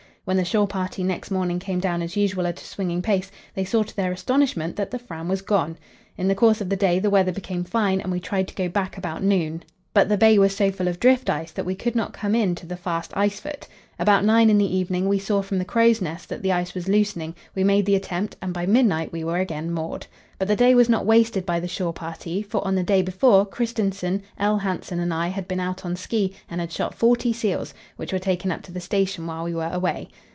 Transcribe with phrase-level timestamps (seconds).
[0.23, 3.65] When the shore party next morning came down as usual at a swinging pace, they
[3.65, 5.77] saw to their astonishment that the Fram was gone.
[6.15, 8.69] In the course of the day the weather became fine, and we tried to go
[8.69, 11.95] back about noon; but the bay was so full of drift ice that we could
[11.95, 13.67] not come in to the fast ice foot.
[13.99, 16.87] About nine in the evening we saw from the crow's nest that the ice was
[16.87, 20.07] loosening; we made the attempt, and by midnight we were again moored.
[20.39, 23.45] But the day was not wasted by the shore party, for on the day before
[23.45, 24.57] Kristensen, L.
[24.59, 28.17] Hansen and I had been out on ski and had shot forty seals, which were
[28.17, 30.07] taken up to the station while we were away.